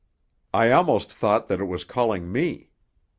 [0.51, 2.71] I almost thought that it was calling me.